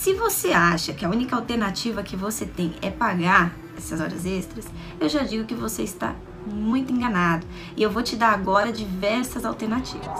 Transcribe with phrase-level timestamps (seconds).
[0.00, 4.64] Se você acha que a única alternativa que você tem é pagar essas horas extras,
[4.98, 6.14] eu já digo que você está
[6.46, 7.46] muito enganado.
[7.76, 10.18] E eu vou te dar agora diversas alternativas.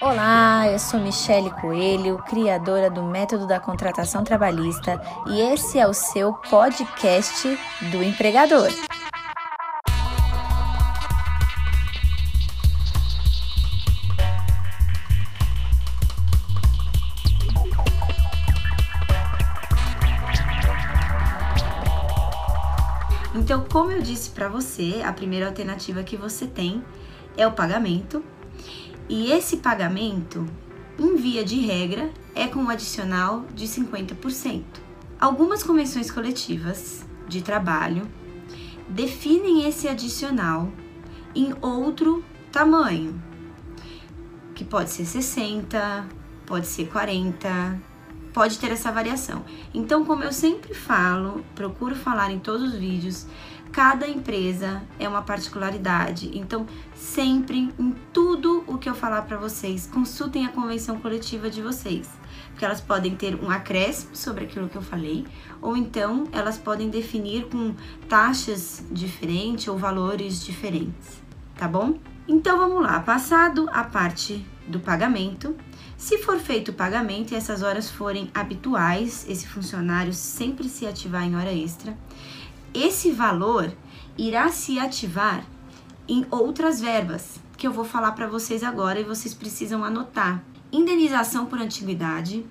[0.00, 5.94] Olá, eu sou Michele Coelho, criadora do Método da Contratação Trabalhista, e esse é o
[5.94, 7.56] seu podcast
[7.92, 8.72] do empregador.
[23.34, 26.82] Então, como eu disse para você, a primeira alternativa que você tem
[27.36, 28.24] é o pagamento.
[29.08, 30.46] E esse pagamento,
[30.98, 34.62] em via de regra, é com um adicional de 50%.
[35.20, 38.08] Algumas convenções coletivas de trabalho
[38.88, 40.70] definem esse adicional
[41.34, 43.20] em outro tamanho,
[44.54, 46.06] que pode ser 60,
[46.46, 47.78] pode ser 40,
[48.32, 49.44] pode ter essa variação.
[49.72, 53.26] Então, como eu sempre falo, procuro falar em todos os vídeos,
[53.72, 56.30] cada empresa é uma particularidade.
[56.36, 61.62] Então, sempre em tudo o que eu falar para vocês, consultem a convenção coletiva de
[61.62, 62.08] vocês,
[62.50, 65.26] porque elas podem ter um acréscimo sobre aquilo que eu falei,
[65.60, 67.74] ou então elas podem definir com
[68.08, 71.22] taxas diferentes ou valores diferentes,
[71.56, 71.98] tá bom?
[72.26, 75.56] Então vamos lá, passado a parte do pagamento,
[75.96, 81.24] se for feito o pagamento e essas horas forem habituais, esse funcionário sempre se ativar
[81.24, 81.96] em hora extra,
[82.72, 83.72] esse valor
[84.16, 85.44] irá se ativar
[86.06, 90.42] em outras verbas que eu vou falar para vocês agora e vocês precisam anotar.
[90.70, 92.46] Indenização por antiguidade,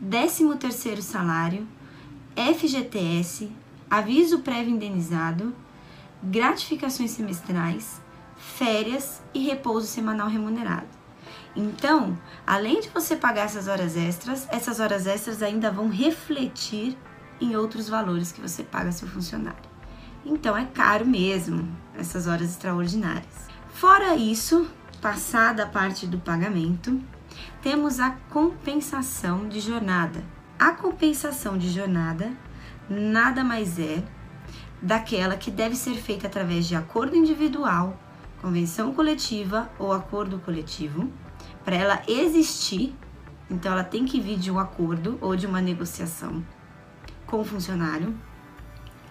[0.00, 1.66] 13 terceiro salário,
[2.34, 3.50] FGTS,
[3.90, 5.54] aviso prévio indenizado,
[6.22, 8.00] gratificações semestrais,
[8.36, 10.95] férias e repouso semanal remunerado.
[11.56, 16.96] Então, além de você pagar essas horas extras, essas horas extras ainda vão refletir
[17.40, 19.58] em outros valores que você paga seu funcionário.
[20.24, 21.66] Então é caro mesmo
[21.96, 23.48] essas horas extraordinárias.
[23.70, 24.68] Fora isso,
[25.00, 27.00] passada a parte do pagamento,
[27.62, 30.22] temos a compensação de jornada.
[30.58, 32.32] A compensação de jornada
[32.88, 34.02] nada mais é
[34.80, 37.98] daquela que deve ser feita através de acordo individual,
[38.42, 41.10] convenção coletiva ou acordo coletivo
[41.66, 42.94] para ela existir,
[43.50, 46.46] então ela tem que vir de um acordo ou de uma negociação
[47.26, 48.16] com o funcionário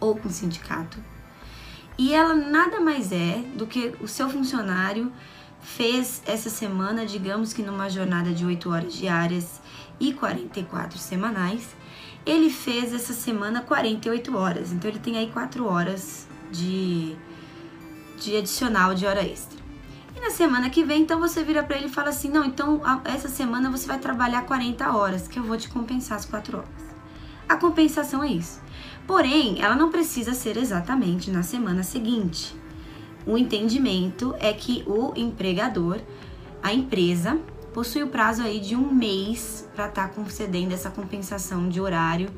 [0.00, 0.98] ou com o sindicato.
[1.96, 5.12] E ela nada mais é do que o seu funcionário
[5.60, 9.60] fez essa semana, digamos que numa jornada de 8 horas diárias
[10.00, 11.76] e 44 semanais,
[12.26, 14.72] ele fez essa semana 48 horas.
[14.72, 17.14] Então ele tem aí 4 horas de,
[18.18, 19.59] de adicional de hora extra.
[20.20, 22.82] E na semana que vem, então você vira para ele e fala assim: não, então
[23.06, 26.68] essa semana você vai trabalhar 40 horas, que eu vou te compensar as 4 horas.
[27.48, 28.60] A compensação é isso.
[29.06, 32.54] Porém, ela não precisa ser exatamente na semana seguinte.
[33.26, 35.98] O entendimento é que o empregador,
[36.62, 37.40] a empresa,
[37.72, 42.28] possui o prazo aí de um mês para estar tá concedendo essa compensação de horário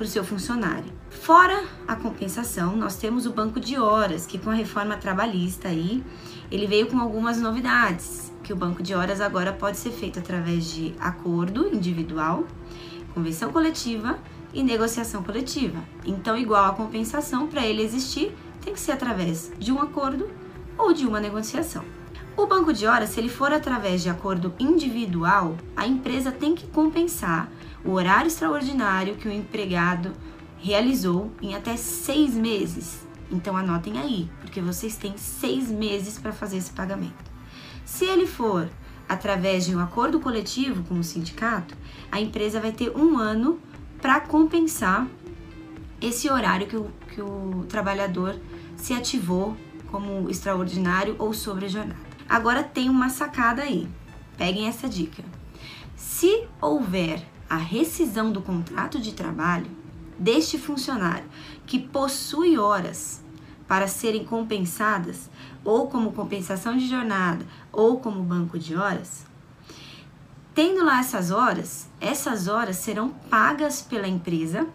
[0.00, 0.90] para o seu funcionário.
[1.10, 6.02] Fora a compensação, nós temos o banco de horas, que com a reforma trabalhista aí
[6.50, 10.72] ele veio com algumas novidades, que o banco de horas agora pode ser feito através
[10.72, 12.46] de acordo individual,
[13.12, 14.18] convenção coletiva
[14.54, 15.84] e negociação coletiva.
[16.06, 20.30] Então, igual a compensação, para ele existir, tem que ser através de um acordo
[20.78, 21.84] ou de uma negociação.
[22.36, 26.66] O banco de horas, se ele for através de acordo individual, a empresa tem que
[26.66, 27.50] compensar
[27.84, 30.12] o horário extraordinário que o empregado
[30.58, 36.56] realizou em até seis meses então anotem aí, porque vocês têm seis meses para fazer
[36.56, 37.30] esse pagamento.
[37.84, 38.68] Se ele for
[39.08, 41.76] através de um acordo coletivo com o sindicato,
[42.10, 43.60] a empresa vai ter um ano
[44.00, 45.06] para compensar
[46.00, 48.36] esse horário que o, que o trabalhador
[48.76, 49.56] se ativou
[49.90, 52.09] como extraordinário ou sobre jornada.
[52.30, 53.88] Agora tem uma sacada aí.
[54.38, 55.24] Peguem essa dica.
[55.96, 59.66] Se houver a rescisão do contrato de trabalho
[60.16, 61.24] deste funcionário
[61.66, 63.20] que possui horas
[63.66, 65.28] para serem compensadas,
[65.64, 69.26] ou como compensação de jornada, ou como banco de horas,
[70.54, 74.68] tendo lá essas horas, essas horas serão pagas pela empresa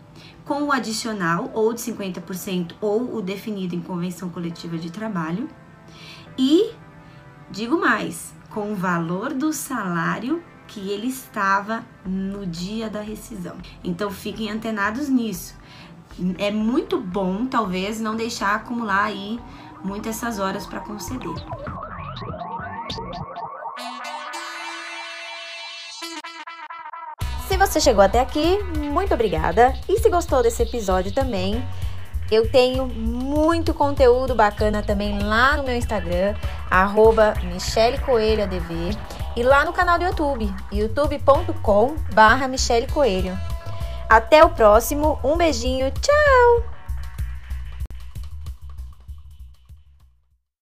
[0.44, 5.50] com o adicional ou de 50% ou o definido em convenção coletiva de trabalho
[6.38, 6.72] e
[7.50, 13.56] digo mais, com o valor do salário que ele estava no dia da rescisão.
[13.84, 15.56] Então fiquem antenados nisso
[16.38, 19.40] é muito bom, talvez, não deixar acumular aí
[19.84, 21.34] muito essas horas para conceder.
[27.48, 29.74] Se você chegou até aqui, muito obrigada.
[29.88, 31.64] E se gostou desse episódio também,
[32.32, 36.36] eu tenho muito conteúdo bacana também lá no meu Instagram,
[36.70, 38.98] arroba Michele Coelho ADV,
[39.36, 42.50] e lá no canal do YouTube, youtube.com barra
[42.94, 43.38] Coelho.
[44.10, 46.75] Até o próximo, um beijinho, tchau!